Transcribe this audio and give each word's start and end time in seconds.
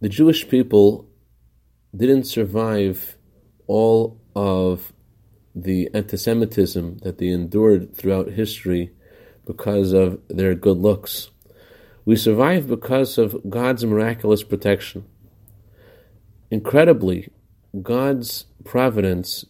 the 0.00 0.08
Jewish 0.08 0.48
people 0.48 1.08
didn't 1.96 2.24
survive 2.24 3.16
all 3.66 4.20
of 4.34 4.92
the 5.54 5.90
anti-Semitism 5.92 6.98
that 6.98 7.18
they 7.18 7.28
endured 7.28 7.96
throughout 7.96 8.28
history 8.28 8.92
because 9.44 9.92
of 9.92 10.20
their 10.28 10.54
good 10.54 10.78
looks. 10.78 11.30
We 12.04 12.16
survive 12.16 12.68
because 12.68 13.18
of 13.18 13.36
God's 13.48 13.84
miraculous 13.84 14.42
protection. 14.42 15.04
Incredibly, 16.50 17.28
God's 17.82 18.46
providence 18.64 19.44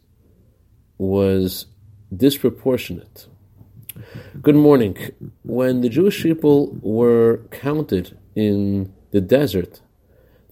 was 0.96 1.67
disproportionate. 2.17 3.27
Good 4.41 4.57
morning. 4.57 4.96
When 5.43 5.83
the 5.83 5.89
Jewish 5.89 6.23
people 6.23 6.77
were 6.80 7.43
counted 7.51 8.17
in 8.35 8.93
the 9.11 9.21
desert, 9.21 9.80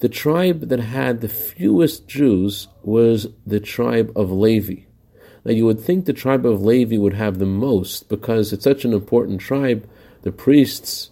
the 0.00 0.08
tribe 0.08 0.68
that 0.68 0.80
had 0.80 1.20
the 1.20 1.28
fewest 1.28 2.06
Jews 2.06 2.68
was 2.82 3.28
the 3.46 3.60
tribe 3.60 4.12
of 4.14 4.30
Levi. 4.30 4.82
Now, 5.44 5.52
you 5.52 5.64
would 5.64 5.80
think 5.80 6.04
the 6.04 6.12
tribe 6.12 6.44
of 6.44 6.62
Levi 6.62 6.98
would 6.98 7.14
have 7.14 7.38
the 7.38 7.46
most 7.46 8.08
because 8.08 8.52
it's 8.52 8.64
such 8.64 8.84
an 8.84 8.92
important 8.92 9.40
tribe. 9.40 9.88
The 10.22 10.32
priests, 10.32 11.10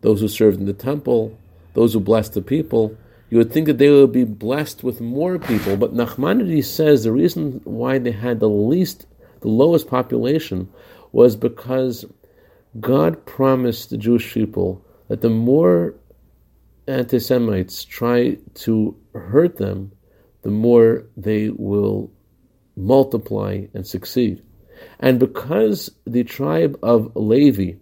those 0.00 0.20
who 0.20 0.28
served 0.28 0.60
in 0.60 0.66
the 0.66 0.72
temple, 0.72 1.36
those 1.74 1.92
who 1.92 2.00
blessed 2.00 2.34
the 2.34 2.42
people, 2.42 2.96
you 3.28 3.38
would 3.38 3.52
think 3.52 3.66
that 3.66 3.78
they 3.78 3.90
would 3.90 4.12
be 4.12 4.24
blessed 4.24 4.82
with 4.82 5.00
more 5.00 5.38
people. 5.38 5.76
But 5.76 5.94
Nachmanides 5.94 6.64
says 6.64 7.04
the 7.04 7.12
reason 7.12 7.60
why 7.64 7.98
they 7.98 8.12
had 8.12 8.40
the 8.40 8.48
least, 8.48 9.06
the 9.40 9.48
lowest 9.48 9.88
population 9.88 10.68
was 11.12 11.34
because 11.36 12.06
God 12.80 13.26
promised 13.26 13.90
the 13.90 13.98
Jewish 13.98 14.32
people 14.32 14.84
that 15.08 15.20
the 15.20 15.28
more 15.28 15.94
anti 16.86 17.18
Semites 17.18 17.84
try 17.84 18.38
to 18.54 18.96
hurt 19.14 19.56
them, 19.56 19.92
the 20.42 20.50
more 20.50 21.04
they 21.16 21.50
will 21.50 22.12
multiply 22.76 23.66
and 23.74 23.86
succeed. 23.86 24.42
And 24.98 25.18
because 25.18 25.90
the 26.06 26.24
tribe 26.24 26.78
of 26.82 27.14
Levi 27.14 27.74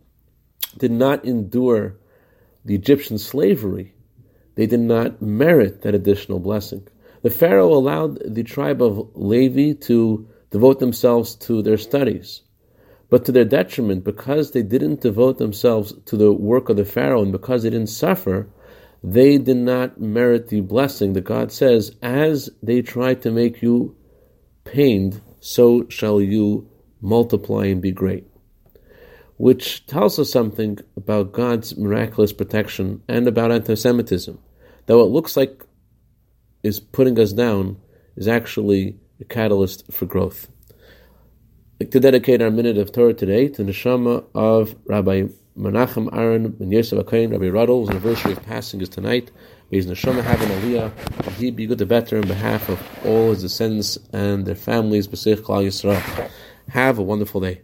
did 0.76 0.90
not 0.90 1.24
endure 1.24 1.96
the 2.64 2.74
Egyptian 2.74 3.18
slavery, 3.18 3.94
they 4.56 4.66
did 4.66 4.80
not 4.80 5.22
merit 5.22 5.82
that 5.82 5.94
additional 5.94 6.38
blessing. 6.38 6.86
The 7.22 7.30
Pharaoh 7.30 7.72
allowed 7.72 8.18
the 8.34 8.42
tribe 8.42 8.82
of 8.82 9.10
Levi 9.14 9.72
to 9.86 10.28
devote 10.50 10.80
themselves 10.80 11.34
to 11.36 11.62
their 11.62 11.78
studies. 11.78 12.42
But 13.08 13.24
to 13.24 13.32
their 13.32 13.44
detriment, 13.44 14.04
because 14.04 14.52
they 14.52 14.62
didn't 14.62 15.00
devote 15.00 15.38
themselves 15.38 15.92
to 16.06 16.16
the 16.16 16.32
work 16.32 16.68
of 16.68 16.76
the 16.76 16.84
Pharaoh 16.84 17.22
and 17.22 17.32
because 17.32 17.62
they 17.62 17.70
didn't 17.70 17.88
suffer, 17.88 18.48
they 19.02 19.38
did 19.38 19.56
not 19.56 20.00
merit 20.00 20.48
the 20.48 20.60
blessing 20.60 21.14
that 21.14 21.24
God 21.24 21.52
says, 21.52 21.96
as 22.02 22.50
they 22.62 22.82
tried 22.82 23.22
to 23.22 23.30
make 23.30 23.62
you 23.62 23.96
pained, 24.64 25.20
so 25.40 25.88
shall 25.88 26.20
you 26.20 26.68
multiply 27.00 27.66
and 27.66 27.80
be 27.80 27.92
great. 27.92 28.26
Which 29.38 29.86
tells 29.86 30.18
us 30.18 30.30
something 30.30 30.78
about 30.96 31.32
God's 31.32 31.76
miraculous 31.78 32.32
protection 32.32 33.02
and 33.08 33.26
about 33.26 33.50
anti 33.50 33.74
Semitism. 33.74 34.38
That 34.84 34.98
what 34.98 35.10
looks 35.10 35.36
like 35.36 35.64
is 36.62 36.78
putting 36.78 37.18
us 37.18 37.32
down 37.32 37.78
is 38.16 38.28
actually 38.28 38.98
a 39.18 39.24
catalyst 39.24 39.90
for 39.90 40.04
growth. 40.04 40.48
I'd 41.80 41.86
like 41.86 41.90
to 41.92 42.00
dedicate 42.00 42.42
our 42.42 42.50
minute 42.50 42.76
of 42.76 42.92
Torah 42.92 43.14
today 43.14 43.48
to 43.48 43.64
the 43.64 43.72
neshama 43.72 44.24
of 44.34 44.76
Rabbi 44.84 45.28
Menachem 45.60 46.08
Aaron 46.16 46.48
Ben 46.48 46.72
Yosef 46.72 46.98
Akain, 46.98 47.30
Rabbi 47.32 47.50
Ruddle, 47.50 47.90
anniversary 47.90 48.32
of 48.32 48.42
passing 48.44 48.80
is 48.80 48.88
tonight. 48.88 49.30
May 49.70 49.76
his 49.76 49.86
neshama 49.86 50.22
have 50.22 50.40
an 50.40 50.48
aliyah, 50.48 51.26
and 51.26 51.34
he 51.34 51.50
be 51.50 51.66
good 51.66 51.76
to 51.78 51.86
better 51.86 52.16
on 52.16 52.26
behalf 52.26 52.70
of 52.70 52.80
all 53.04 53.28
his 53.28 53.42
descendants 53.42 53.98
and 54.10 54.46
their 54.46 54.54
families. 54.54 55.06
B'seich 55.06 55.36
Klal 55.36 55.66
Yisrael. 55.66 56.30
Have 56.70 56.98
a 56.98 57.02
wonderful 57.02 57.42
day. 57.42 57.60